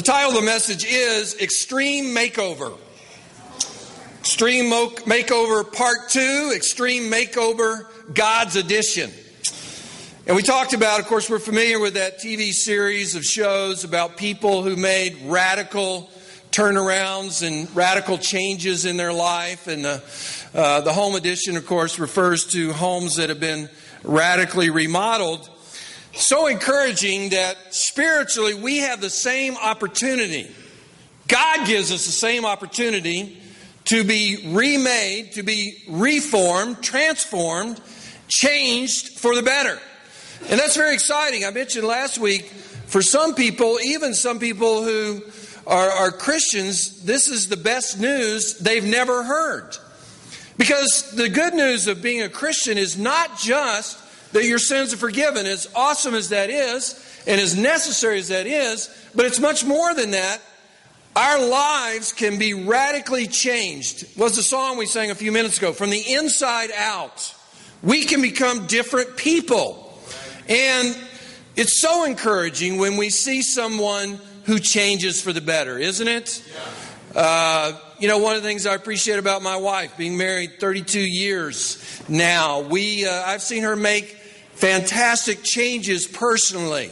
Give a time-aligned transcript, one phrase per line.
[0.00, 2.74] The title of the message is Extreme Makeover.
[4.20, 7.84] Extreme Makeover Part 2, Extreme Makeover
[8.14, 9.10] God's Edition.
[10.26, 14.16] And we talked about, of course, we're familiar with that TV series of shows about
[14.16, 16.08] people who made radical
[16.50, 19.66] turnarounds and radical changes in their life.
[19.66, 20.02] And the,
[20.54, 23.68] uh, the home edition, of course, refers to homes that have been
[24.02, 25.46] radically remodeled
[26.12, 30.50] so encouraging that spiritually we have the same opportunity.
[31.28, 33.40] God gives us the same opportunity
[33.86, 37.80] to be remade, to be reformed, transformed,
[38.28, 39.78] changed for the better.
[40.48, 41.44] And that's very exciting.
[41.44, 42.44] I mentioned last week,
[42.86, 45.22] for some people, even some people who
[45.66, 49.76] are, are Christians, this is the best news they've never heard.
[50.56, 53.98] Because the good news of being a Christian is not just
[54.32, 55.46] that your sins are forgiven.
[55.46, 59.94] As awesome as that is, and as necessary as that is, but it's much more
[59.94, 60.40] than that.
[61.16, 64.16] Our lives can be radically changed.
[64.16, 65.72] Was the song we sang a few minutes ago?
[65.72, 67.34] From the inside out,
[67.82, 69.98] we can become different people.
[70.48, 70.96] And
[71.56, 76.42] it's so encouraging when we see someone who changes for the better, isn't it?
[77.14, 81.00] Uh, you know, one of the things I appreciate about my wife, being married 32
[81.00, 84.16] years now, we uh, I've seen her make
[84.60, 86.90] fantastic changes personally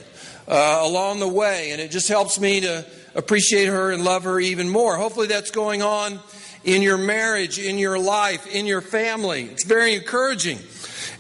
[0.48, 4.40] uh, along the way, and it just helps me to appreciate her and love her
[4.40, 4.96] even more.
[4.96, 6.18] Hopefully, that's going on
[6.64, 9.44] in your marriage, in your life, in your family.
[9.44, 10.58] It's very encouraging.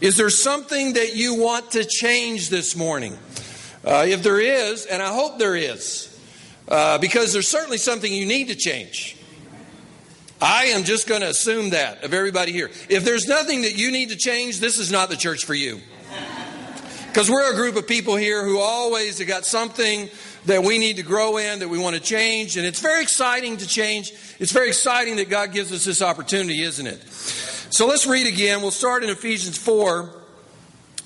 [0.00, 3.18] Is there something that you want to change this morning?
[3.84, 6.18] Uh, if there is, and I hope there is,
[6.68, 9.16] uh, because there's certainly something you need to change.
[10.40, 12.70] I am just going to assume that of everybody here.
[12.88, 15.80] If there's nothing that you need to change, this is not the church for you.
[17.08, 20.08] Because we're a group of people here who always have got something
[20.44, 22.56] that we need to grow in, that we want to change.
[22.56, 24.12] And it's very exciting to change.
[24.38, 27.02] It's very exciting that God gives us this opportunity, isn't it?
[27.70, 28.60] So let's read again.
[28.60, 30.10] We'll start in Ephesians 4,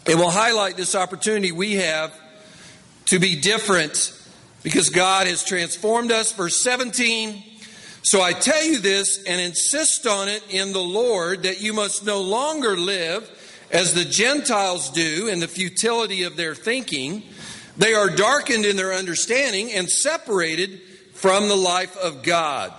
[0.07, 2.13] and we'll highlight this opportunity we have
[3.07, 4.13] to be different
[4.63, 6.33] because God has transformed us.
[6.33, 7.43] Verse 17.
[8.03, 12.05] So I tell you this and insist on it in the Lord that you must
[12.05, 13.31] no longer live
[13.73, 17.23] as the Gentiles do in the futility of their thinking,
[17.77, 20.81] they are darkened in their understanding and separated
[21.15, 22.73] from the life of God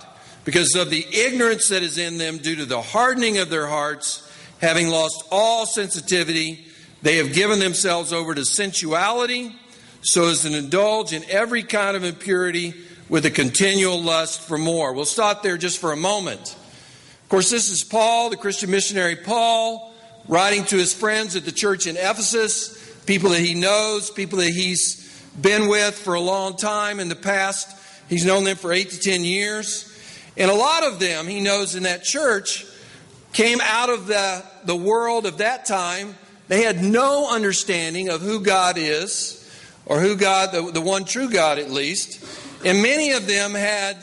[0.44, 4.30] because of the ignorance that is in them due to the hardening of their hearts,
[4.60, 6.66] having lost all sensitivity,
[7.02, 9.54] they have given themselves over to sensuality
[10.02, 12.74] so as to indulge in every kind of impurity
[13.08, 14.92] with a continual lust for more.
[14.92, 16.56] We'll stop there just for a moment.
[17.22, 19.93] Of course, this is Paul, the Christian missionary Paul
[20.28, 24.50] writing to his friends at the church in Ephesus, people that he knows, people that
[24.50, 25.02] he's
[25.40, 27.68] been with for a long time in the past.
[28.08, 29.90] He's known them for eight to ten years.
[30.36, 32.66] And a lot of them he knows in that church
[33.32, 36.14] came out of the, the world of that time.
[36.48, 39.40] They had no understanding of who God is,
[39.86, 42.24] or who God, the, the one true God at least.
[42.64, 43.96] And many of them had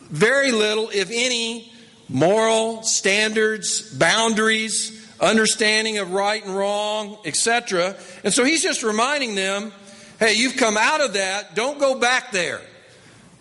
[0.00, 1.72] very little, if any,
[2.08, 7.96] moral standards, boundaries, understanding of right and wrong, etc.
[8.24, 9.72] And so he's just reminding them
[10.18, 12.60] hey, you've come out of that, don't go back there.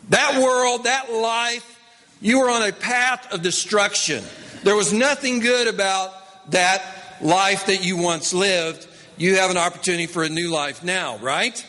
[0.10, 1.80] That world, that life,
[2.22, 4.24] you were on a path of destruction.
[4.64, 6.14] There was nothing good about
[6.52, 6.84] that
[7.22, 8.88] life that you once lived.
[9.18, 11.66] You have an opportunity for a new life now, right?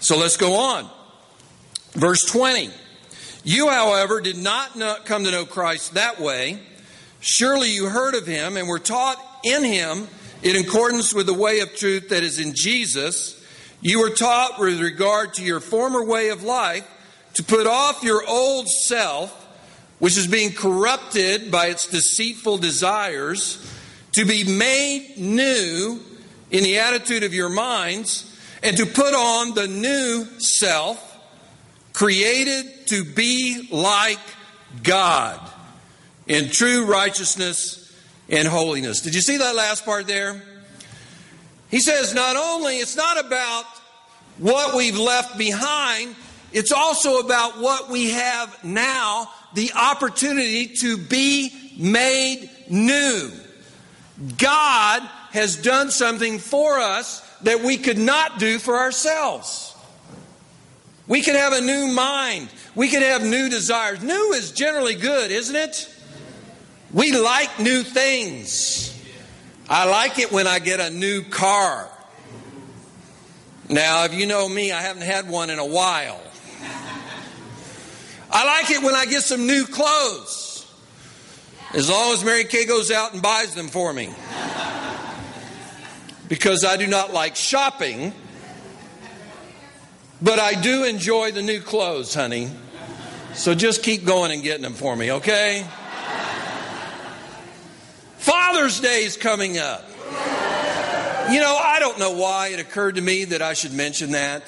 [0.00, 0.88] So let's go on.
[1.92, 2.70] Verse 20.
[3.44, 4.74] You, however, did not
[5.04, 6.60] come to know Christ that way.
[7.20, 10.08] Surely you heard of him and were taught in him
[10.42, 13.38] in accordance with the way of truth that is in Jesus.
[13.80, 16.86] You were taught with regard to your former way of life
[17.34, 19.30] to put off your old self,
[19.98, 23.58] which is being corrupted by its deceitful desires,
[24.12, 26.00] to be made new
[26.50, 28.28] in the attitude of your minds,
[28.62, 31.08] and to put on the new self,
[31.92, 34.18] created to be like
[34.82, 35.40] God
[36.26, 37.81] in true righteousness
[38.28, 39.00] and holiness.
[39.00, 40.42] Did you see that last part there?
[41.70, 43.64] He says, not only, it's not about
[44.38, 46.14] what we've left behind,
[46.52, 53.30] it's also about what we have now the opportunity to be made new.
[54.38, 55.02] God
[55.32, 59.74] has done something for us that we could not do for ourselves.
[61.06, 62.48] We can have a new mind.
[62.74, 64.02] We can have new desires.
[64.02, 65.88] New is generally good, isn't it?
[66.92, 68.88] We like new things.
[69.68, 71.88] I like it when I get a new car.
[73.68, 76.20] Now, if you know me, I haven't had one in a while.
[78.30, 80.66] I like it when I get some new clothes,
[81.74, 84.10] as long as Mary Kay goes out and buys them for me.
[86.28, 88.12] Because I do not like shopping,
[90.20, 92.50] but I do enjoy the new clothes, honey.
[93.34, 95.66] So just keep going and getting them for me, okay?
[98.22, 99.84] Father's Day is coming up.
[101.32, 104.44] You know, I don't know why it occurred to me that I should mention that.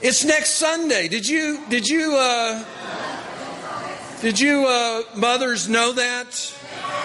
[0.00, 1.06] It's next Sunday.
[1.08, 2.64] Did you did you uh,
[4.22, 6.54] did you uh, mothers know that?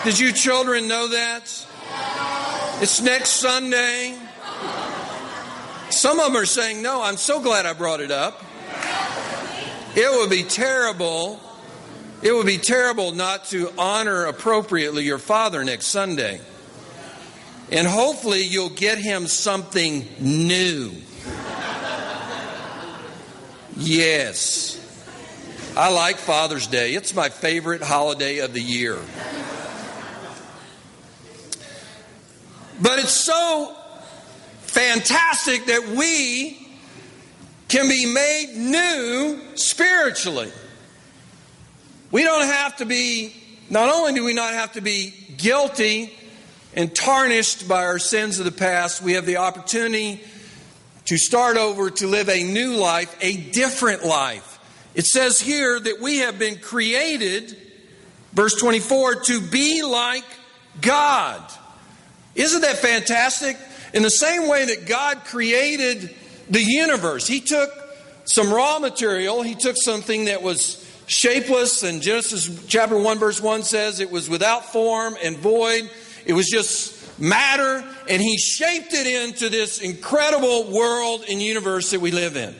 [0.05, 1.43] Did you children know that?
[2.81, 4.17] It's next Sunday.
[5.89, 7.03] Some of them are saying no.
[7.03, 8.41] I'm so glad I brought it up.
[9.97, 11.41] It would be terrible.
[12.23, 16.39] It would be terrible not to honor appropriately your father next Sunday.
[17.69, 20.93] And hopefully you'll get him something new.
[23.75, 24.79] Yes.
[25.75, 26.93] I like Father's Day.
[26.93, 28.97] It's my favorite holiday of the year.
[32.81, 33.75] But it's so
[34.61, 36.69] fantastic that we
[37.67, 40.51] can be made new spiritually.
[42.13, 43.33] We don't have to be,
[43.71, 46.13] not only do we not have to be guilty
[46.75, 50.21] and tarnished by our sins of the past, we have the opportunity
[51.06, 54.60] to start over to live a new life, a different life.
[54.94, 57.57] It says here that we have been created,
[58.33, 60.25] verse 24, to be like
[60.81, 61.42] God.
[62.36, 63.57] Isn't that fantastic?
[63.92, 66.13] In the same way that God created
[66.48, 67.71] the universe, He took
[68.25, 73.63] some raw material, He took something that was shapeless, and Genesis chapter 1, verse 1
[73.63, 75.89] says it was without form and void.
[76.25, 82.00] It was just matter, and He shaped it into this incredible world and universe that
[82.00, 82.55] we live in.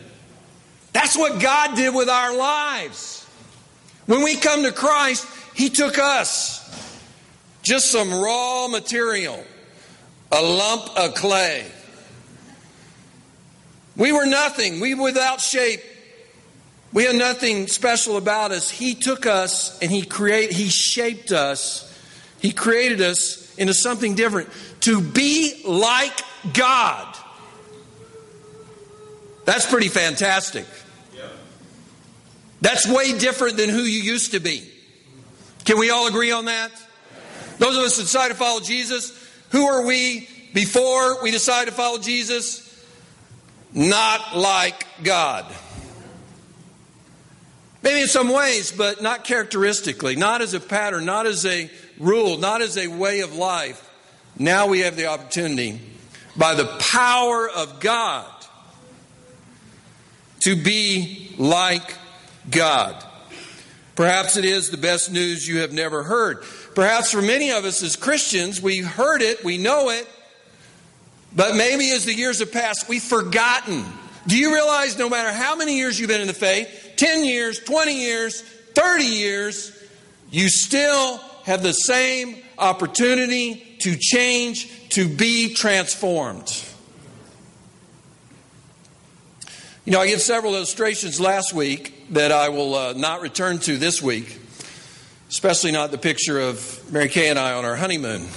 [0.92, 3.25] That's what God did with our lives.
[4.06, 6.60] When we come to Christ, He took us,
[7.63, 9.44] just some raw material,
[10.31, 11.66] a lump of clay.
[13.95, 14.80] We were nothing.
[14.80, 15.81] We were without shape.
[16.94, 18.69] We had nothing special about us.
[18.69, 21.90] He took us and he created he shaped us.
[22.40, 24.50] He created us into something different
[24.81, 26.22] to be like
[26.54, 27.18] God.
[29.45, 30.66] That's pretty fantastic.
[32.62, 34.63] That's way different than who you used to be.
[35.66, 36.72] Can we all agree on that?
[37.57, 39.12] Those of us that decide to follow Jesus,
[39.51, 42.62] who are we before we decide to follow Jesus?
[43.74, 45.45] Not like God.
[47.83, 51.69] Maybe in some ways, but not characteristically, not as a pattern, not as a
[52.00, 53.89] rule, not as a way of life.
[54.39, 55.81] Now we have the opportunity,
[56.35, 58.25] by the power of God,
[60.39, 61.94] to be like
[62.50, 63.03] God.
[63.95, 66.44] Perhaps it is the best news you have never heard.
[66.74, 70.07] Perhaps for many of us as Christians, we heard it, we know it,
[71.35, 73.85] but maybe as the years have passed, we've forgotten.
[74.25, 77.60] Do you realize no matter how many years you've been in the faith, 10 years,
[77.60, 79.72] 20 years, 30 years,
[80.31, 86.63] you still have the same opportunity to change, to be transformed.
[89.86, 93.78] You know, I gave several illustrations last week that I will uh, not return to
[93.78, 94.40] this week,
[95.30, 98.28] especially not the picture of Mary Kay and I on our honeymoon.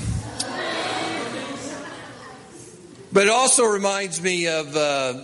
[3.12, 4.76] But it also reminds me of.
[4.76, 5.22] Uh,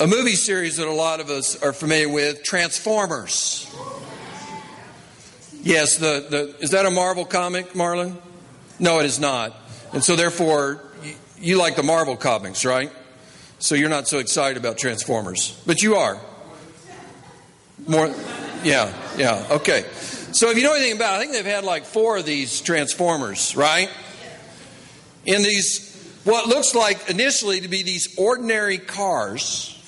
[0.00, 3.66] a movie series that a lot of us are familiar with, Transformers.
[5.62, 8.16] Yes, the, the is that a Marvel comic, Marlon?
[8.78, 9.54] No, it is not.
[9.92, 12.90] And so therefore, you, you like the Marvel comics, right?
[13.58, 16.20] So you're not so excited about Transformers, but you are.
[17.86, 18.12] More,
[18.64, 19.84] yeah, yeah, okay.
[20.32, 22.60] So if you know anything about, it, I think they've had like four of these
[22.60, 23.90] Transformers, right?
[25.26, 25.94] In these,
[26.24, 29.78] what looks like initially to be these ordinary cars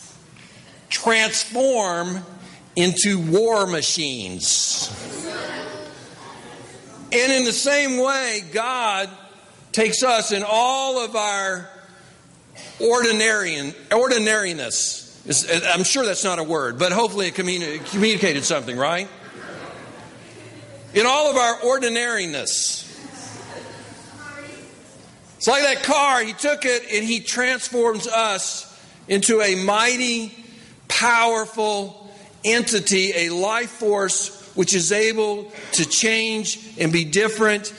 [0.95, 2.25] transform
[2.77, 4.89] into war machines.
[7.13, 9.11] And in the same way, God
[9.73, 11.69] takes us in all of our
[12.81, 15.03] ordinariness.
[15.49, 19.09] Uh, I'm sure that's not a word, but hopefully it communicated something, right?
[20.95, 22.83] In all of our ordinariness.
[25.39, 28.71] It's like that car, he took it and he transforms us
[29.09, 30.45] into a mighty
[30.95, 32.09] powerful
[32.45, 37.73] entity, a life force which is able to change and be different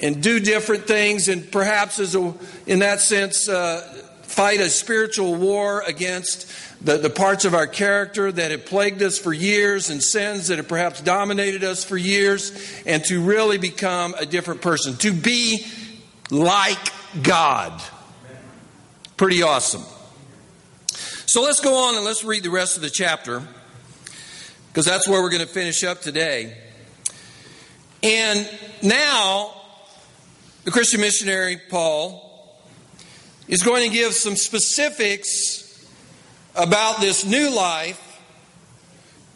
[0.00, 2.32] and do different things, and perhaps, as a,
[2.68, 3.80] in that sense, uh,
[4.22, 6.46] fight a spiritual war against
[6.84, 10.58] the, the parts of our character that have plagued us for years and sins that
[10.58, 12.52] have perhaps dominated us for years,
[12.86, 15.66] and to really become a different person, to be
[16.30, 17.82] like God.
[19.16, 19.82] Pretty awesome.
[21.28, 23.42] So let's go on and let's read the rest of the chapter
[24.68, 26.56] because that's where we're going to finish up today.
[28.02, 28.48] And
[28.82, 29.52] now,
[30.64, 32.58] the Christian missionary Paul
[33.46, 35.86] is going to give some specifics
[36.56, 38.22] about this new life,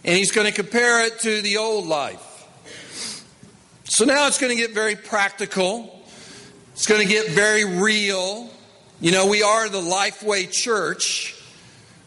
[0.03, 2.49] and he's going to compare it to the old life.
[3.85, 6.03] So now it's going to get very practical,
[6.73, 8.49] it's going to get very real.
[9.03, 11.37] You know, we are the Lifeway Church.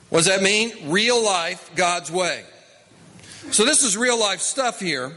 [0.10, 0.92] What does that mean?
[0.92, 2.44] Real life, God's way.
[3.52, 5.12] So this is real life stuff here.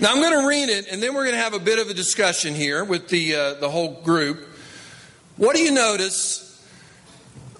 [0.00, 1.90] Now I'm going to read it, and then we're going to have a bit of
[1.90, 4.48] a discussion here with the uh, the whole group.
[5.36, 6.46] What do you notice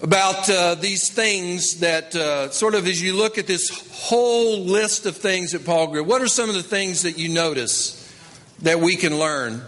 [0.01, 5.05] about uh, these things that, uh, sort of, as you look at this whole list
[5.05, 7.97] of things that Paul grew, what are some of the things that you notice
[8.63, 9.61] that we can learn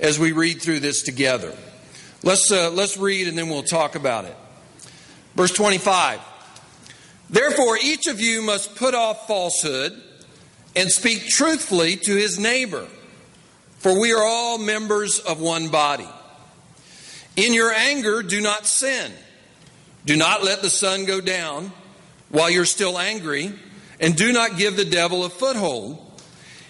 [0.00, 1.56] as we read through this together?
[2.24, 4.36] Let's, uh, let's read and then we'll talk about it.
[5.38, 6.18] Verse 25
[7.30, 9.92] Therefore, each of you must put off falsehood
[10.74, 12.88] and speak truthfully to his neighbor,
[13.78, 16.08] for we are all members of one body.
[17.36, 19.12] In your anger, do not sin.
[20.04, 21.70] Do not let the sun go down
[22.30, 23.52] while you're still angry,
[24.00, 26.04] and do not give the devil a foothold.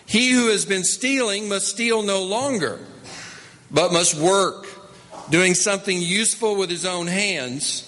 [0.05, 2.81] He who has been stealing must steal no longer,
[3.71, 4.67] but must work,
[5.31, 7.88] doing something useful with his own hands,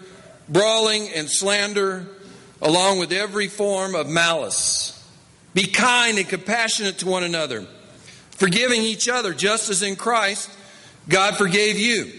[0.49, 2.07] brawling and slander,
[2.61, 4.97] along with every form of malice.
[5.53, 7.65] Be kind and compassionate to one another,
[8.31, 10.49] forgiving each other, just as in Christ
[11.09, 12.11] God forgave you.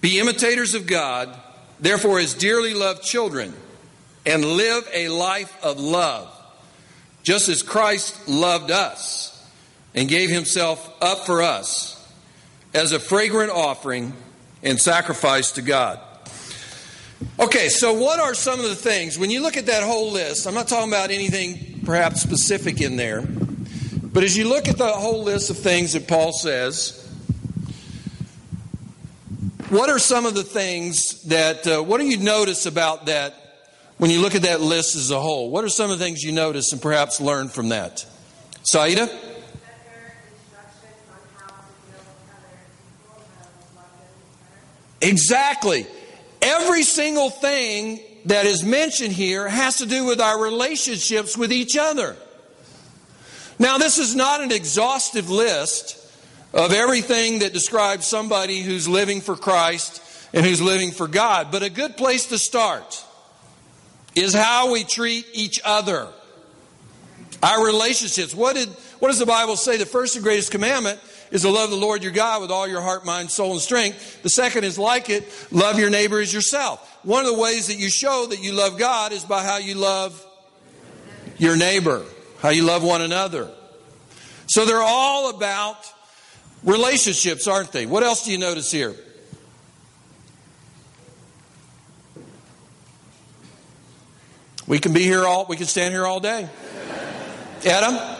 [0.00, 1.36] Be imitators of God
[1.80, 3.54] Therefore, as dearly loved children,
[4.26, 6.30] and live a life of love,
[7.22, 9.36] just as Christ loved us
[9.94, 11.96] and gave himself up for us
[12.74, 14.12] as a fragrant offering
[14.62, 15.98] and sacrifice to God.
[17.38, 20.46] Okay, so what are some of the things, when you look at that whole list,
[20.46, 24.88] I'm not talking about anything perhaps specific in there, but as you look at the
[24.88, 26.96] whole list of things that Paul says,
[29.70, 33.34] what are some of the things that, uh, what do you notice about that
[33.98, 35.50] when you look at that list as a whole?
[35.50, 38.04] What are some of the things you notice and perhaps learn from that?
[38.64, 39.08] Saida?
[45.00, 45.86] Exactly.
[46.42, 51.76] Every single thing that is mentioned here has to do with our relationships with each
[51.76, 52.16] other.
[53.58, 55.96] Now, this is not an exhaustive list
[56.54, 61.50] of everything that describes somebody who's living for Christ and who's living for God.
[61.52, 63.04] But a good place to start
[64.14, 66.08] is how we treat each other.
[67.42, 68.34] Our relationships.
[68.34, 68.68] What did
[68.98, 69.78] what does the Bible say?
[69.78, 72.80] The first and greatest commandment is to love the Lord your God with all your
[72.80, 74.22] heart, mind, soul, and strength.
[74.22, 76.86] The second is like it, love your neighbor as yourself.
[77.04, 79.74] One of the ways that you show that you love God is by how you
[79.74, 80.26] love
[81.38, 82.04] your neighbor,
[82.40, 83.50] how you love one another.
[84.46, 85.90] So they're all about
[86.62, 87.86] Relationships, aren't they?
[87.86, 88.94] What else do you notice here?
[94.66, 96.48] We can be here all, we can stand here all day.
[97.66, 98.19] Adam?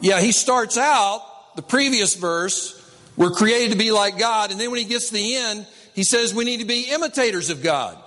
[0.00, 1.22] Yeah, he starts out
[1.56, 2.74] the previous verse,
[3.16, 6.04] we're created to be like God, and then when he gets to the end, he
[6.04, 7.98] says we need to be imitators of God.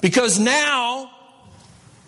[0.00, 1.08] Because now,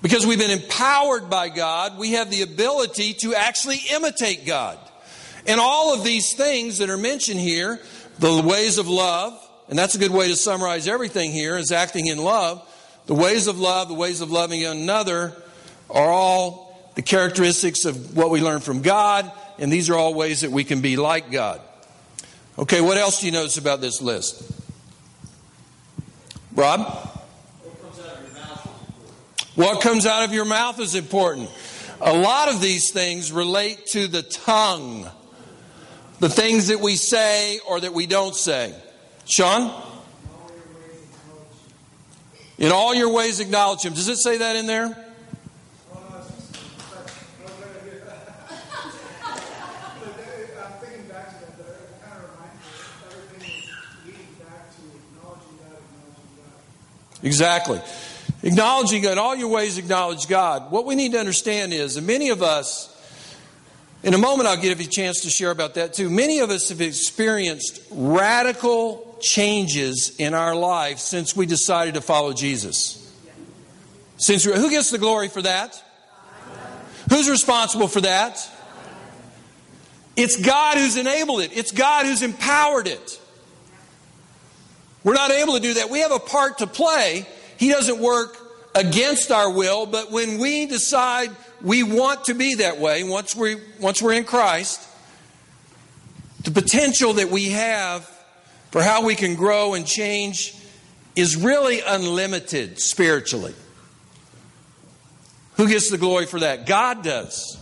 [0.02, 4.76] because we've been empowered by God, we have the ability to actually imitate God.
[5.46, 7.80] And all of these things that are mentioned here,
[8.18, 9.38] the ways of love,
[9.68, 12.60] and that's a good way to summarize everything here, is acting in love.
[13.06, 15.32] The ways of love, the ways of loving another,
[15.88, 16.67] are all
[16.98, 20.64] the characteristics of what we learn from God, and these are all ways that we
[20.64, 21.60] can be like God.
[22.58, 24.42] Okay, what else do you notice about this list?
[26.56, 26.80] Rob?
[29.54, 31.48] What comes out of your mouth is important.
[32.00, 35.08] A lot of these things relate to the tongue,
[36.18, 38.74] the things that we say or that we don't say.
[39.24, 39.84] Sean?
[42.58, 43.94] In all your ways, acknowledge Him.
[43.94, 45.04] Does it say that in there?
[57.22, 57.80] Exactly.
[58.42, 60.70] Acknowledging in all your ways, acknowledge God.
[60.70, 62.94] What we need to understand is, and many of us,
[64.02, 66.08] in a moment I'll give you a chance to share about that too.
[66.08, 72.32] Many of us have experienced radical changes in our life since we decided to follow
[72.32, 73.04] Jesus.
[74.18, 75.82] Since who gets the glory for that?
[77.10, 78.48] Who's responsible for that?
[80.14, 81.56] It's God who's enabled it.
[81.56, 83.20] It's God who's empowered it.
[85.04, 85.90] We're not able to do that.
[85.90, 87.26] We have a part to play.
[87.56, 88.36] He doesn't work
[88.74, 91.30] against our will, but when we decide
[91.62, 94.86] we want to be that way, once we once we're in Christ,
[96.44, 98.08] the potential that we have
[98.70, 100.54] for how we can grow and change
[101.16, 103.54] is really unlimited spiritually.
[105.56, 106.66] Who gets the glory for that?
[106.66, 107.56] God does.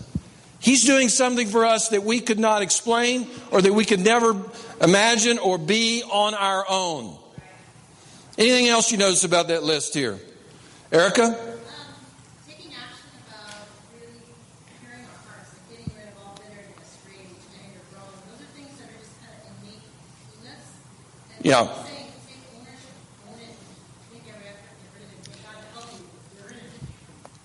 [0.60, 4.36] He's doing something for us that we could not explain or that we could never
[4.82, 7.16] imagine or be on our own.
[8.38, 10.18] Anything else you notice about that list here?
[10.92, 11.56] Erica?
[21.42, 21.68] Yeah.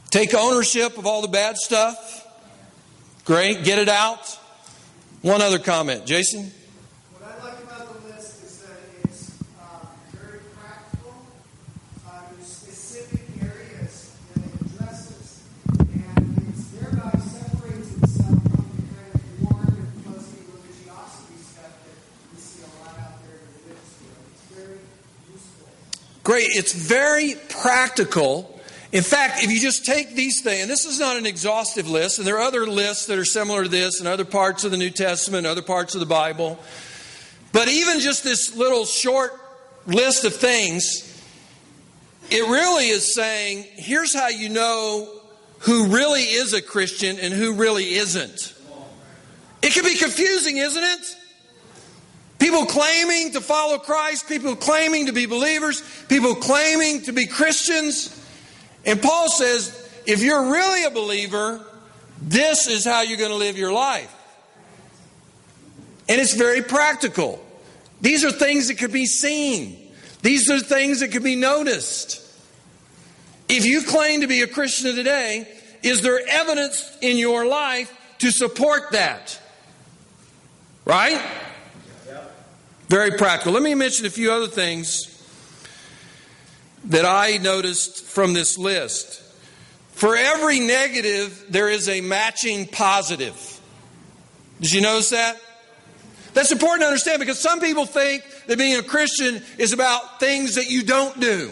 [0.09, 2.27] Take ownership of all the bad stuff.
[3.25, 3.63] Great.
[3.63, 4.39] Get it out.
[5.21, 6.05] One other comment.
[6.05, 6.51] Jason?
[26.23, 26.49] Great.
[26.51, 28.59] It's very practical.
[28.91, 32.19] In fact, if you just take these things, and this is not an exhaustive list,
[32.19, 34.77] and there are other lists that are similar to this in other parts of the
[34.77, 36.59] New Testament, other parts of the Bible.
[37.53, 39.31] But even just this little short
[39.87, 41.07] list of things,
[42.29, 45.09] it really is saying here's how you know
[45.59, 48.53] who really is a Christian and who really isn't.
[49.61, 51.17] It can be confusing, isn't it?
[52.41, 58.19] People claiming to follow Christ, people claiming to be believers, people claiming to be Christians.
[58.83, 61.63] And Paul says, if you're really a believer,
[62.19, 64.11] this is how you're going to live your life.
[66.09, 67.45] And it's very practical.
[68.01, 72.27] These are things that could be seen, these are things that could be noticed.
[73.49, 75.47] If you claim to be a Christian today,
[75.83, 79.39] is there evidence in your life to support that?
[80.85, 81.21] Right?
[82.91, 83.53] Very practical.
[83.53, 85.07] Let me mention a few other things
[86.83, 89.23] that I noticed from this list.
[89.93, 93.61] For every negative, there is a matching positive.
[94.59, 95.39] Did you notice that?
[96.33, 100.55] That's important to understand because some people think that being a Christian is about things
[100.55, 101.49] that you don't do.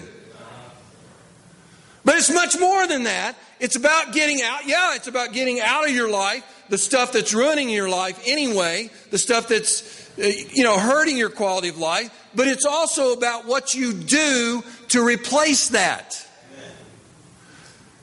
[2.04, 3.38] But it's much more than that.
[3.62, 4.66] It's about getting out.
[4.66, 8.90] Yeah, it's about getting out of your life the stuff that's ruining your life anyway,
[9.10, 13.46] the stuff that's Uh, you know, hurting your quality of life, but it's also about
[13.46, 16.26] what you do to replace that.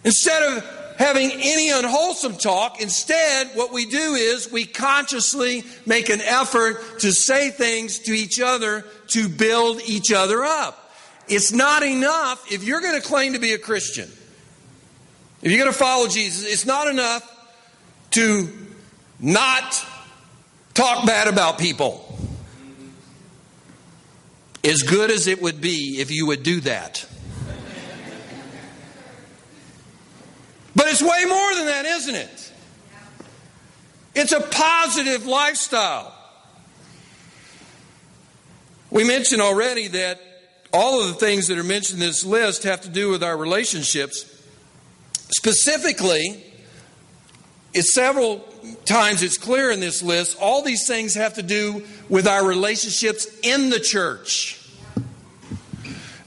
[0.02, 6.22] Instead of having any unwholesome talk, instead, what we do is we consciously make an
[6.22, 10.94] effort to say things to each other to build each other up.
[11.28, 14.08] It's not enough if you're going to claim to be a Christian,
[15.42, 17.30] if you're going to follow Jesus, it's not enough
[18.12, 18.48] to
[19.20, 19.84] not
[20.72, 22.05] talk bad about people
[24.66, 27.06] as good as it would be if you would do that.
[30.74, 32.52] But it's way more than that, isn't it?
[34.14, 36.12] It's a positive lifestyle.
[38.90, 40.20] We mentioned already that
[40.72, 43.36] all of the things that are mentioned in this list have to do with our
[43.36, 44.24] relationships.
[45.30, 46.45] Specifically,
[47.76, 48.38] it's several
[48.86, 53.26] times it's clear in this list, all these things have to do with our relationships
[53.42, 54.58] in the church.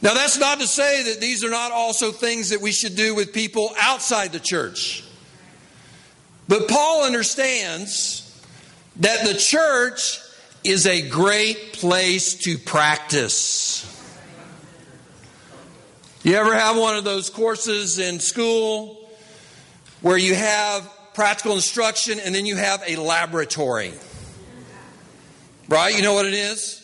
[0.01, 3.15] Now, that's not to say that these are not also things that we should do
[3.15, 5.03] with people outside the church.
[6.47, 8.25] But Paul understands
[8.97, 10.19] that the church
[10.63, 13.85] is a great place to practice.
[16.21, 19.09] You ever have one of those courses in school
[20.01, 23.93] where you have practical instruction and then you have a laboratory?
[25.67, 25.95] Right?
[25.95, 26.75] You know what it is?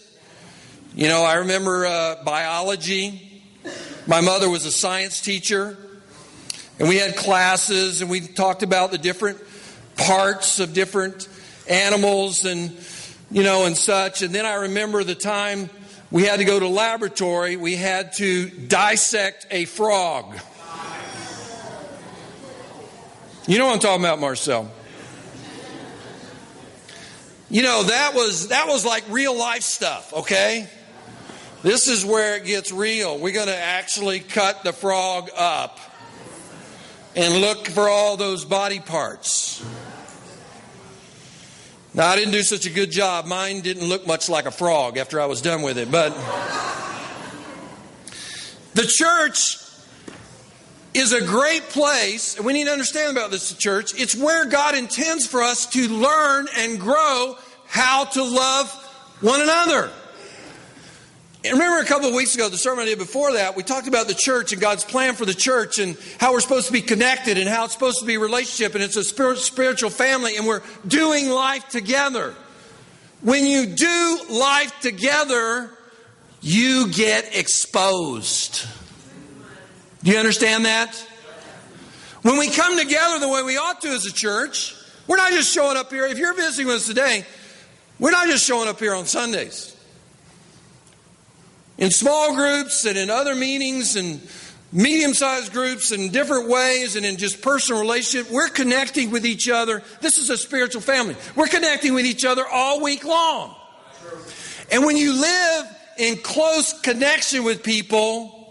[0.94, 3.44] You know, I remember uh, biology.
[4.08, 5.78] My mother was a science teacher,
[6.80, 9.40] and we had classes and we talked about the different
[9.98, 11.28] parts of different
[11.68, 12.78] animals and,
[13.32, 14.22] you know, and such.
[14.22, 15.70] And then I remember the time
[16.12, 20.38] we had to go to laboratory, we had to dissect a frog.
[23.48, 24.72] You know what I'm talking about, Marcel?
[27.48, 30.68] You know, that was that was like real life stuff, okay?
[31.62, 33.20] This is where it gets real.
[33.20, 35.80] We're going to actually cut the frog up
[37.16, 39.64] and look for all those body parts.
[41.94, 43.26] Now, I didn't do such a good job.
[43.28, 45.92] Mine didn't look much like a frog after I was done with it.
[45.92, 46.14] But
[48.74, 49.65] the church
[50.96, 54.00] is a great place, and we need to understand about this church.
[54.00, 57.36] It's where God intends for us to learn and grow
[57.68, 58.72] how to love
[59.20, 59.92] one another.
[61.44, 63.90] And remember a couple of weeks ago, the sermon I did before that, we talked
[63.90, 66.82] about the church and God's plan for the church and how we're supposed to be
[66.82, 70.48] connected and how it's supposed to be a relationship and it's a spiritual family and
[70.48, 72.34] we're doing life together.
[73.22, 75.70] When you do life together,
[76.42, 78.66] you get exposed.
[80.06, 80.96] Do you understand that?
[82.22, 84.76] When we come together the way we ought to as a church,
[85.08, 86.06] we're not just showing up here.
[86.06, 87.26] If you're visiting us today,
[88.00, 89.76] we're not just showing up here on Sundays
[91.80, 94.22] in small groups and in other meetings and
[94.72, 99.50] medium sized groups and different ways and in just personal relationship, we're connecting with each
[99.50, 99.82] other.
[100.02, 101.16] This is a spiritual family.
[101.36, 103.56] We're connecting with each other all week long.
[104.72, 105.66] And when you live
[105.98, 108.45] in close connection with people,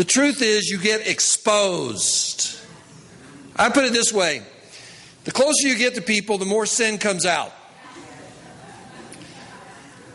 [0.00, 2.58] the truth is you get exposed.
[3.54, 4.40] I put it this way
[5.24, 7.52] the closer you get to people, the more sin comes out.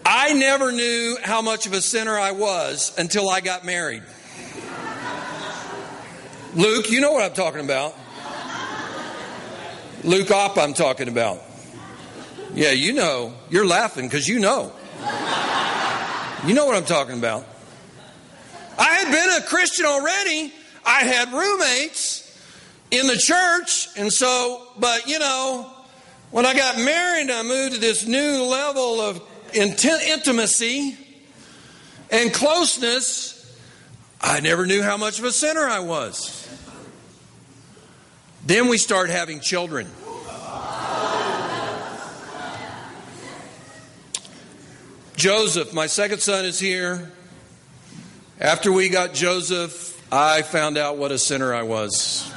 [0.04, 4.02] I never knew how much of a sinner I was until I got married.
[6.56, 7.96] Luke, you know what I'm talking about.
[10.04, 11.44] Luke Opp, I'm talking about.
[12.56, 13.36] Yeah, you know.
[13.52, 14.72] You're laughing because you know.
[16.44, 17.46] You know what I'm talking about.
[19.06, 20.52] I had been a Christian already.
[20.84, 22.24] I had roommates
[22.90, 25.72] in the church, and so, but you know,
[26.32, 29.22] when I got married, I moved to this new level of
[29.54, 30.98] intimacy
[32.10, 33.32] and closeness,
[34.22, 36.42] I never knew how much of a sinner I was.
[38.46, 39.88] Then we start having children.
[45.16, 47.12] Joseph, my second son, is here.
[48.40, 52.32] After we got Joseph, I found out what a sinner I was.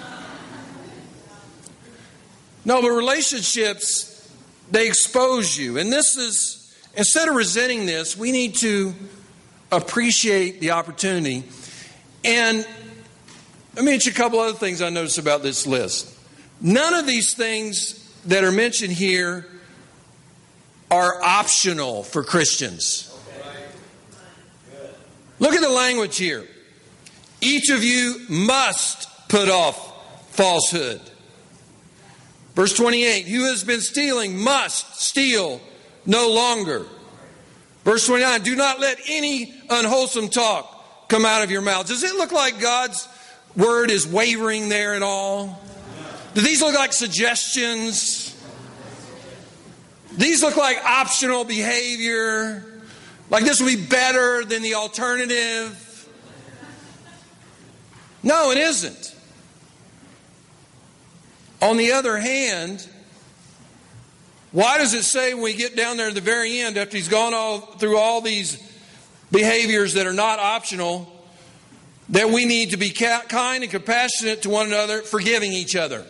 [2.65, 4.31] No, but relationships,
[4.71, 5.79] they expose you.
[5.79, 6.59] And this is
[6.99, 8.93] Instead of resenting this, we need to
[9.71, 11.45] appreciate the opportunity.
[12.25, 12.67] And
[13.77, 16.13] let me mention a couple other things I noticed about this list.
[16.61, 19.47] None of these things that are mentioned here
[20.91, 23.17] are optional for Christians.
[25.39, 26.45] Look at the language here.
[27.41, 31.01] Each of you must put off falsehood.
[32.55, 35.61] Verse 28 Who has been stealing must steal
[36.07, 36.87] no longer.
[37.85, 41.87] Verse 29 Do not let any unwholesome talk come out of your mouth.
[41.87, 43.09] Does it look like God's
[43.57, 45.61] word is wavering there at all?
[46.35, 48.35] Do these look like suggestions?
[50.13, 52.78] These look like optional behavior.
[53.31, 55.85] Like this would be better than the alternative.
[58.23, 59.15] No, it isn't.
[61.61, 62.87] On the other hand,
[64.53, 67.09] why does it say when we get down there at the very end, after he's
[67.09, 68.57] gone all through all these
[69.31, 71.13] behaviors that are not optional,
[72.11, 76.05] that we need to be kind and compassionate to one another, forgiving each other?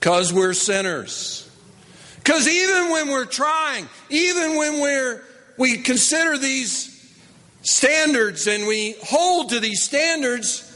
[0.00, 1.46] Because we're sinners.
[2.16, 5.22] Because even when we're trying, even when we're
[5.58, 6.88] we consider these
[7.60, 10.66] standards and we hold to these standards,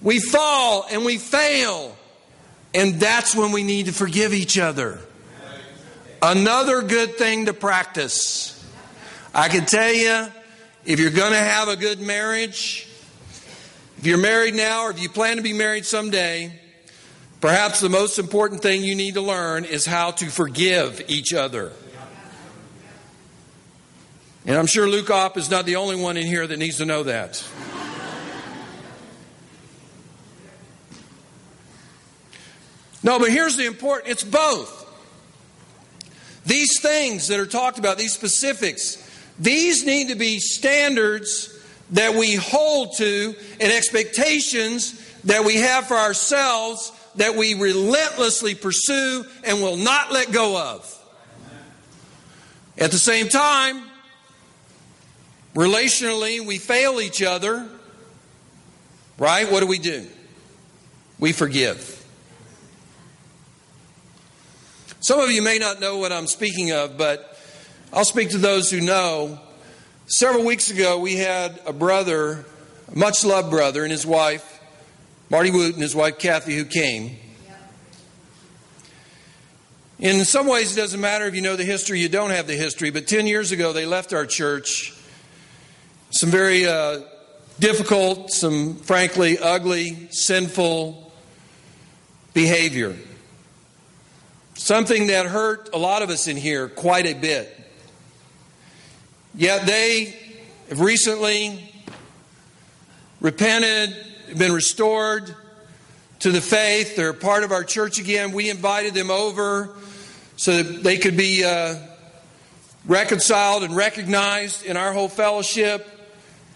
[0.00, 1.96] we fall and we fail.
[2.72, 5.00] And that's when we need to forgive each other.
[6.22, 8.58] Another good thing to practice.
[9.34, 10.28] I can tell you,
[10.84, 12.86] if you're going to have a good marriage,
[13.98, 16.60] if you're married now or if you plan to be married someday,
[17.42, 21.72] perhaps the most important thing you need to learn is how to forgive each other.
[24.46, 26.86] And I'm sure Luke Opp is not the only one in here that needs to
[26.86, 27.44] know that.
[33.02, 34.78] No, but here's the important it's both.
[36.46, 38.96] These things that are talked about, these specifics,
[39.40, 41.48] these need to be standards
[41.90, 49.24] that we hold to and expectations that we have for ourselves that we relentlessly pursue
[49.44, 50.98] and will not let go of.
[52.78, 53.82] At the same time,
[55.54, 57.68] relationally, we fail each other,
[59.18, 59.50] right?
[59.50, 60.06] What do we do?
[61.18, 61.98] We forgive.
[65.00, 67.38] Some of you may not know what I'm speaking of, but
[67.92, 69.38] I'll speak to those who know.
[70.06, 72.44] Several weeks ago, we had a brother,
[72.90, 74.51] a much loved brother, and his wife,
[75.32, 77.16] Marty Woot, and his wife, Kathy, who came.
[79.98, 82.54] In some ways, it doesn't matter if you know the history, you don't have the
[82.54, 84.92] history, but 10 years ago, they left our church.
[86.10, 87.00] Some very uh,
[87.58, 91.10] difficult, some frankly ugly, sinful
[92.34, 92.94] behavior.
[94.52, 97.58] Something that hurt a lot of us in here quite a bit.
[99.34, 100.14] Yet they
[100.68, 101.72] have recently
[103.22, 105.34] repented, been restored
[106.20, 106.96] to the faith.
[106.96, 108.32] They're part of our church again.
[108.32, 109.70] We invited them over
[110.36, 111.76] so that they could be uh,
[112.86, 115.88] reconciled and recognized in our whole fellowship.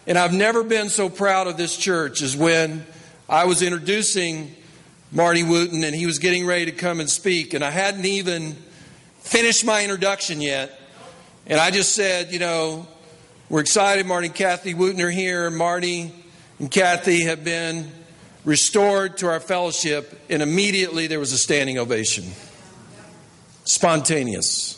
[0.06, 2.86] And I've never been so proud of this church as when
[3.28, 4.54] I was introducing
[5.10, 7.54] Marty Wooten, and he was getting ready to come and speak.
[7.54, 8.56] And I hadn't even
[9.20, 10.78] finished my introduction yet.
[11.46, 12.86] And I just said, you know,
[13.48, 14.06] we're excited.
[14.06, 15.50] Marty and Kathy Wooten are here.
[15.50, 16.12] Marty
[16.58, 17.90] and Kathy have been
[18.44, 20.18] restored to our fellowship.
[20.30, 22.24] And immediately there was a standing ovation.
[23.64, 24.72] Spontaneous.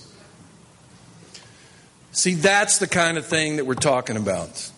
[2.13, 4.71] See, that's the kind of thing that we're talking about.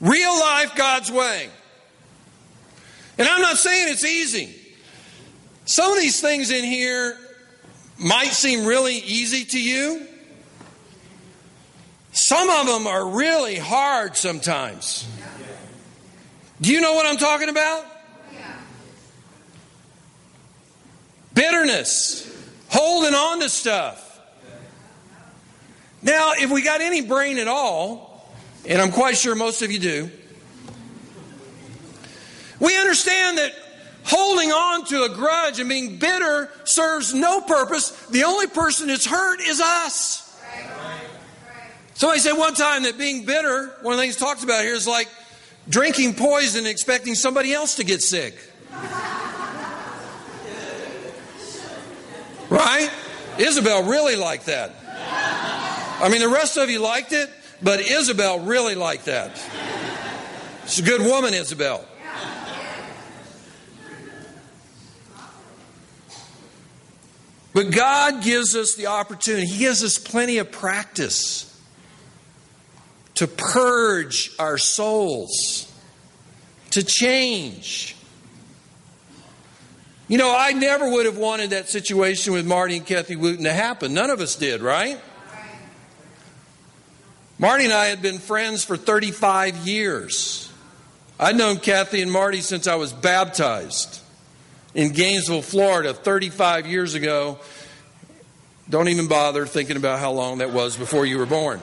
[0.00, 1.48] Real life God's way.
[3.16, 4.54] And I'm not saying it's easy.
[5.64, 7.16] Some of these things in here
[7.98, 10.06] might seem really easy to you.
[12.12, 15.06] Some of them are really hard sometimes.
[16.60, 17.86] Do you know what I'm talking about?
[21.32, 22.26] Bitterness,
[22.68, 24.20] holding on to stuff.
[26.02, 28.30] Now, if we got any brain at all,
[28.66, 30.10] and I'm quite sure most of you do,
[32.58, 33.52] we understand that
[34.04, 37.90] holding on to a grudge and being bitter serves no purpose.
[38.06, 40.26] The only person that's hurt is us.
[41.94, 44.86] Somebody said one time that being bitter, one of the things talked about here is
[44.86, 45.08] like
[45.70, 48.34] drinking poison expecting somebody else to get sick.
[52.50, 52.90] Right?
[53.38, 54.74] Isabel really liked that.
[56.02, 57.30] I mean, the rest of you liked it,
[57.62, 59.40] but Isabel really liked that.
[60.66, 61.84] She's a good woman, Isabel.
[67.52, 71.49] But God gives us the opportunity, He gives us plenty of practice
[73.20, 75.70] to purge our souls,
[76.70, 77.94] to change.
[80.08, 83.52] You know, I never would have wanted that situation with Marty and Kathy Wooten to
[83.52, 83.92] happen.
[83.92, 84.98] None of us did, right?
[87.38, 90.50] Marty and I had been friends for 35 years.
[91.18, 94.00] I'd known Kathy and Marty since I was baptized
[94.74, 97.38] in Gainesville, Florida, 35 years ago.
[98.70, 101.60] Don't even bother thinking about how long that was before you were born.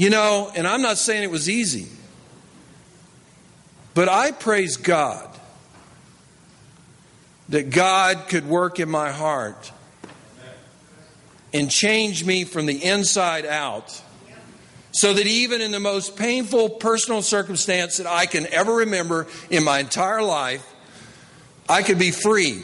[0.00, 1.86] You know, and I'm not saying it was easy,
[3.92, 5.28] but I praise God
[7.50, 9.70] that God could work in my heart
[11.52, 14.00] and change me from the inside out
[14.92, 19.64] so that even in the most painful personal circumstance that I can ever remember in
[19.64, 20.66] my entire life,
[21.68, 22.62] I could be free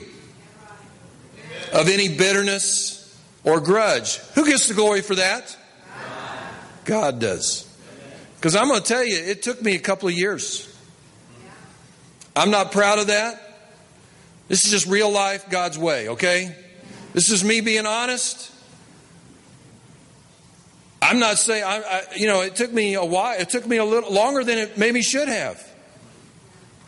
[1.74, 4.16] of any bitterness or grudge.
[4.36, 5.54] Who gets the glory for that?
[6.86, 7.64] God does.
[8.36, 10.72] Because I'm going to tell you, it took me a couple of years.
[12.34, 13.42] I'm not proud of that.
[14.48, 16.56] This is just real life, God's way, okay?
[17.12, 18.52] This is me being honest.
[21.02, 23.38] I'm not saying, I, I, you know, it took me a while.
[23.38, 25.62] It took me a little longer than it maybe should have.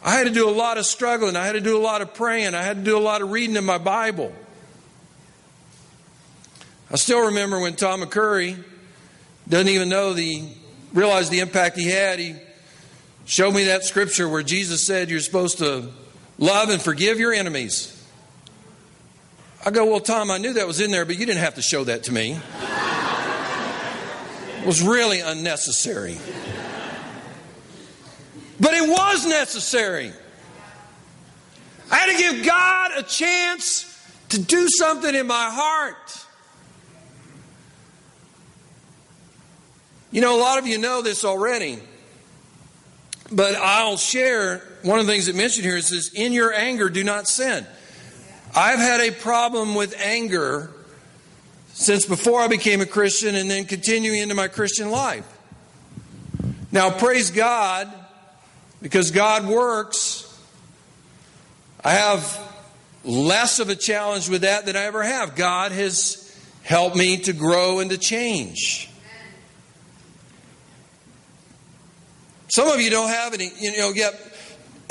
[0.04, 1.34] I had to do a lot of struggling.
[1.34, 2.54] I had to do a lot of praying.
[2.54, 4.32] I had to do a lot of reading in my Bible.
[6.90, 8.62] I still remember when Tom McCurry
[9.48, 10.44] doesn't even know the,
[10.92, 12.18] realize the impact he had.
[12.18, 12.36] He
[13.24, 15.88] showed me that scripture where Jesus said you're supposed to
[16.38, 17.94] love and forgive your enemies.
[19.64, 21.62] I go, Well, Tom, I knew that was in there, but you didn't have to
[21.62, 22.38] show that to me.
[24.60, 26.18] it was really unnecessary.
[28.60, 30.12] But it was necessary.
[31.90, 33.84] I had to give God a chance
[34.30, 36.26] to do something in my heart.
[40.10, 41.78] You know, a lot of you know this already,
[43.30, 46.88] but I'll share one of the things that mentioned here is this in your anger,
[46.88, 47.66] do not sin.
[48.56, 50.70] I've had a problem with anger
[51.74, 55.26] since before I became a Christian and then continuing into my Christian life.
[56.72, 57.92] Now, praise God,
[58.80, 60.24] because God works,
[61.84, 62.40] I have
[63.04, 65.36] less of a challenge with that than I ever have.
[65.36, 66.24] God has
[66.62, 68.90] helped me to grow and to change.
[72.48, 74.14] Some of you don't have any, you know, yet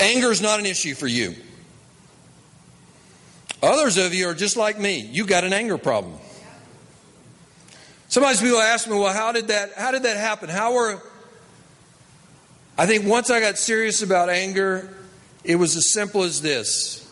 [0.00, 1.34] anger is not an issue for you.
[3.62, 5.00] Others of you are just like me.
[5.00, 6.14] You got an anger problem.
[8.08, 10.48] Sometimes people ask me, well, how did that how did that happen?
[10.48, 11.02] How were
[12.78, 14.88] I think once I got serious about anger,
[15.42, 17.04] it was as simple as this.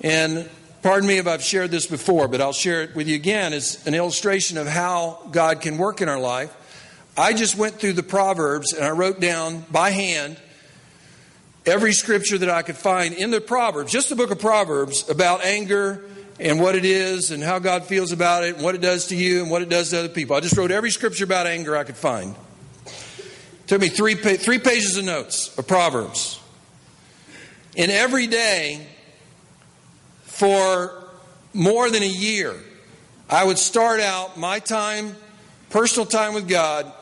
[0.00, 0.48] And
[0.82, 3.84] pardon me if I've shared this before, but I'll share it with you again as
[3.86, 6.54] an illustration of how God can work in our life.
[7.16, 10.36] I just went through the Proverbs and I wrote down by hand
[11.64, 15.42] every scripture that I could find in the Proverbs, just the book of Proverbs, about
[15.42, 16.04] anger
[16.38, 19.16] and what it is and how God feels about it and what it does to
[19.16, 20.36] you and what it does to other people.
[20.36, 22.36] I just wrote every scripture about anger I could find.
[22.86, 26.38] It took me three, three pages of notes of Proverbs.
[27.78, 28.86] And every day
[30.22, 31.02] for
[31.54, 32.54] more than a year,
[33.30, 35.16] I would start out my time,
[35.70, 36.92] personal time with God,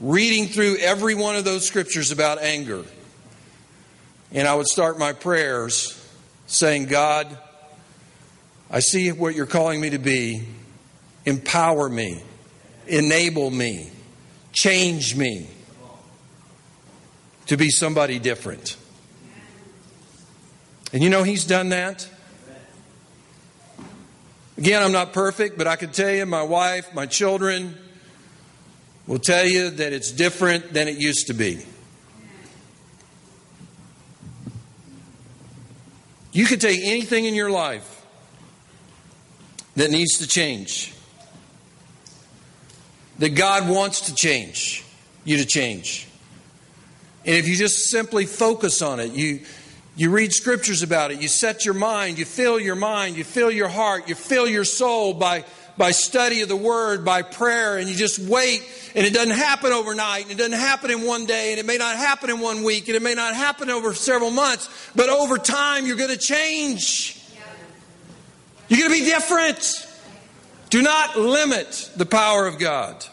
[0.00, 2.84] reading through every one of those scriptures about anger.
[4.32, 5.98] And I would start my prayers
[6.46, 7.38] saying, God,
[8.70, 10.44] I see what you're calling me to be.
[11.24, 12.20] Empower me,
[12.86, 13.90] enable me,
[14.52, 15.48] change me
[17.46, 18.76] to be somebody different.
[20.92, 22.08] And you know, He's done that.
[24.58, 27.76] Again, I'm not perfect, but I can tell you, my wife, my children
[29.06, 31.64] will tell you that it's different than it used to be.
[36.32, 38.06] You can take anything in your life
[39.76, 40.94] that needs to change,
[43.18, 44.84] that God wants to change,
[45.24, 46.08] you to change.
[47.24, 49.40] And if you just simply focus on it, you,
[49.94, 53.50] you read scriptures about it, you set your mind, you fill your mind, you fill
[53.50, 55.44] your heart, you fill your soul by,
[55.76, 58.62] by study of the word, by prayer, and you just wait
[58.94, 61.78] and it doesn't happen overnight, and it doesn't happen in one day, and it may
[61.78, 65.38] not happen in one week, and it may not happen over several months, but over
[65.38, 67.18] time you're going to change.
[68.68, 69.88] You're going to be different.
[70.70, 73.04] Do not limit the power of God.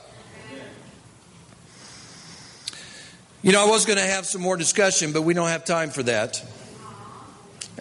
[3.41, 5.91] You know, I was going to have some more discussion, but we don't have time
[5.91, 6.45] for that.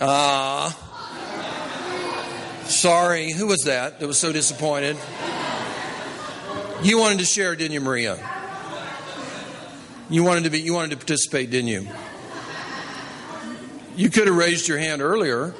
[0.01, 0.85] Ah.
[0.85, 0.88] Uh,
[2.69, 3.33] sorry.
[3.33, 4.97] Who was that that was so disappointed?
[6.83, 8.19] You wanted to share, didn't you, Maria?
[10.11, 11.89] You wanted to be you wanted to participate, didn't you?
[13.97, 15.55] You could have raised your hand earlier.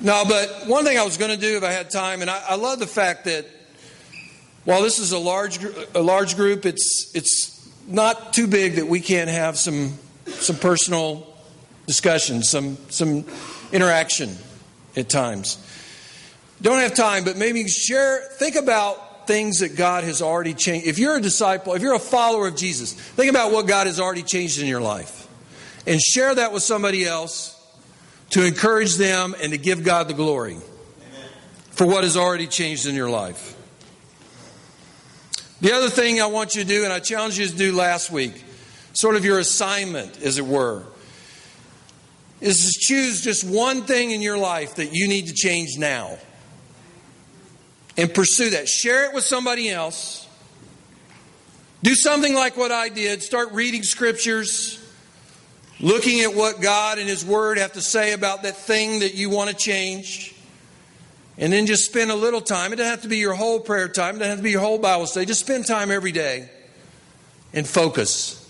[0.00, 2.42] No, but one thing I was going to do if I had time, and I,
[2.50, 3.46] I love the fact that
[4.64, 5.58] while this is a large
[5.94, 11.26] a large group, it's it's not too big that we can't have some some personal
[11.86, 13.24] discussion, some some
[13.72, 14.36] interaction
[14.96, 15.58] at times.
[16.62, 20.86] Don't have time, but maybe share, think about things that God has already changed.
[20.86, 24.00] If you're a disciple, if you're a follower of Jesus, think about what God has
[24.00, 25.28] already changed in your life.
[25.86, 27.52] And share that with somebody else
[28.30, 30.62] to encourage them and to give God the glory Amen.
[31.70, 33.54] for what has already changed in your life.
[35.60, 38.10] The other thing I want you to do, and I challenged you to do last
[38.10, 38.44] week,
[38.92, 40.84] sort of your assignment, as it were,
[42.40, 46.18] is to choose just one thing in your life that you need to change now
[47.96, 48.68] and pursue that.
[48.68, 50.28] Share it with somebody else.
[51.82, 53.22] Do something like what I did.
[53.22, 54.82] Start reading scriptures,
[55.80, 59.30] looking at what God and His Word have to say about that thing that you
[59.30, 60.34] want to change.
[61.38, 62.72] And then just spend a little time.
[62.72, 64.62] It doesn't have to be your whole prayer time, it doesn't have to be your
[64.62, 65.26] whole Bible study.
[65.26, 66.50] Just spend time every day
[67.52, 68.42] and focus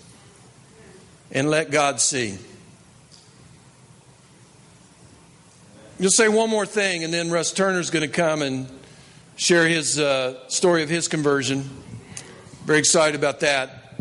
[1.31, 2.37] and let God see.
[5.99, 8.69] You'll say one more thing, and then Russ Turner's going to come and
[9.35, 11.67] share his uh, story of his conversion.
[12.65, 13.95] Very excited about that.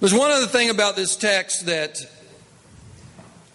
[0.00, 1.98] There's one other thing about this text that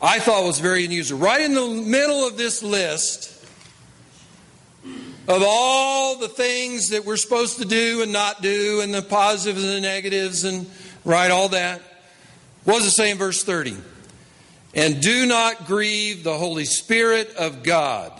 [0.02, 1.20] I thought was very unusual.
[1.20, 3.46] Right in the middle of this list
[5.28, 9.64] of all the things that we're supposed to do and not do, and the positives
[9.64, 10.68] and the negatives, and
[11.06, 11.84] right, all that.
[12.64, 13.78] What does it say in verse 30?
[14.74, 18.12] And do not grieve the Holy Spirit of God,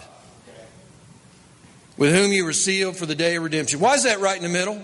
[1.98, 3.80] with whom you were sealed for the day of redemption.
[3.80, 4.82] Why is that right in the middle?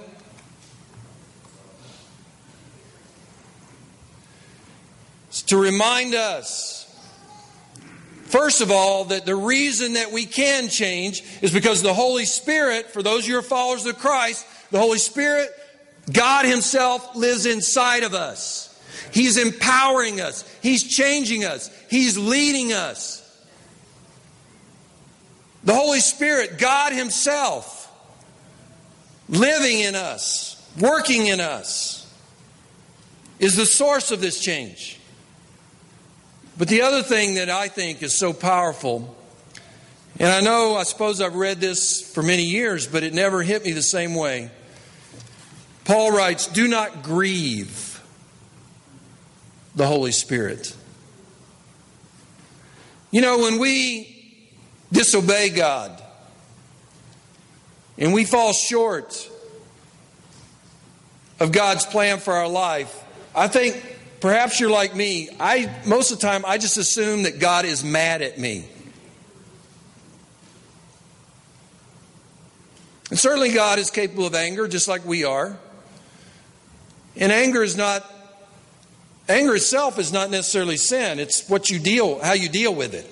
[5.28, 6.80] It's to remind us
[8.30, 12.86] First of all, that the reason that we can change is because the Holy Spirit,
[12.92, 15.50] for those of you who are followers of Christ, the Holy Spirit,
[16.14, 18.69] God Himself lives inside of us.
[19.12, 23.26] He's empowering us, He's changing us, He's leading us.
[25.64, 27.92] The Holy Spirit, God Himself,
[29.28, 32.12] living in us, working in us,
[33.40, 35.00] is the source of this change.
[36.58, 39.16] But the other thing that I think is so powerful,
[40.20, 43.64] and I know, I suppose I've read this for many years, but it never hit
[43.64, 44.52] me the same way.
[45.86, 47.89] Paul writes, Do not grieve
[49.80, 50.76] the Holy Spirit.
[53.10, 54.16] You know, when we
[54.92, 56.04] disobey God
[57.98, 59.28] and we fall short
[61.40, 63.04] of God's plan for our life,
[63.36, 65.30] I think Perhaps you're like me.
[65.40, 68.66] I most of the time I just assume that God is mad at me.
[73.10, 75.58] And certainly God is capable of anger just like we are.
[77.16, 78.06] And anger is not
[79.30, 81.20] anger itself is not necessarily sin.
[81.20, 83.08] It's what you deal how you deal with it.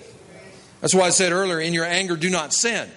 [0.81, 2.89] That's why I said earlier in your anger do not sin.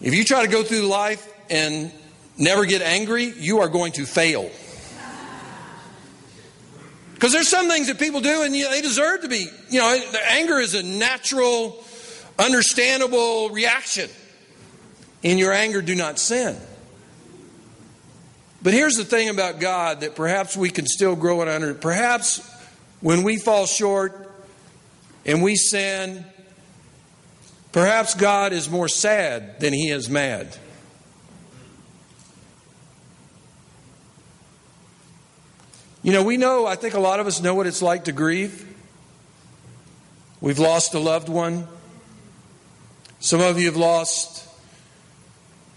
[0.00, 1.92] If you try to go through life and
[2.36, 4.50] never get angry, you are going to fail.
[7.14, 9.98] Because there's some things that people do and they deserve to be, you know,
[10.28, 11.82] anger is a natural,
[12.38, 14.10] understandable reaction.
[15.22, 16.54] In your anger, do not sin.
[18.64, 21.74] But here's the thing about God that perhaps we can still grow and under.
[21.74, 22.40] Perhaps
[23.02, 24.34] when we fall short
[25.26, 26.24] and we sin,
[27.72, 30.56] perhaps God is more sad than he is mad.
[36.02, 38.12] You know, we know, I think a lot of us know what it's like to
[38.12, 38.66] grieve.
[40.40, 41.68] We've lost a loved one.
[43.20, 44.48] Some of you have lost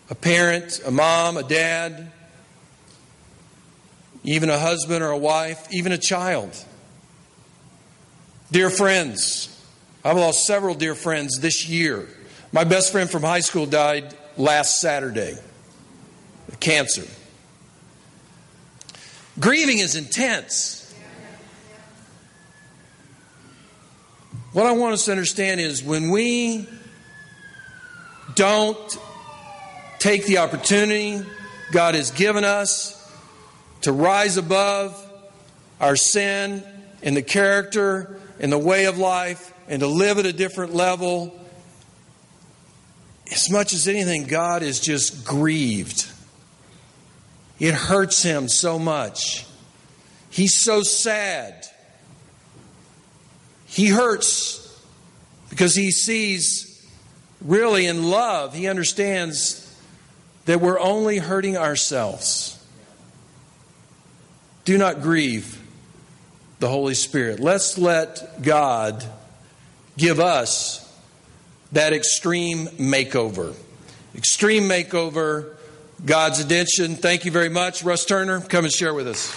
[0.09, 2.13] a parent, a mom, a dad,
[4.27, 6.53] even a husband or a wife, even a child.
[8.51, 9.47] Dear friends,
[10.03, 12.09] I've lost several dear friends this year.
[12.51, 15.37] My best friend from high school died last Saturday
[16.49, 17.05] of cancer.
[19.39, 20.93] Grieving is intense.
[24.51, 26.67] What I want us to understand is when we
[28.35, 28.97] don't
[29.99, 31.21] take the opportunity
[31.71, 32.96] God has given us
[33.87, 35.01] to rise above
[35.79, 36.61] our sin
[37.01, 41.33] and the character and the way of life and to live at a different level,
[43.31, 46.05] as much as anything, God is just grieved
[47.59, 49.45] it hurts him so much.
[50.29, 51.65] He's so sad.
[53.67, 54.83] He hurts
[55.49, 56.85] because he sees,
[57.39, 59.63] really, in love, he understands
[60.43, 62.56] that we're only hurting ourselves.
[64.67, 65.61] Do not grieve
[66.59, 67.39] the Holy Spirit.
[67.39, 69.01] Let's let God
[69.97, 70.83] give us
[71.71, 73.55] that extreme makeover.
[74.13, 75.55] Extreme makeover
[76.05, 76.97] God's edition.
[76.97, 77.81] Thank you very much.
[77.81, 79.33] Russ Turner, come and share with us.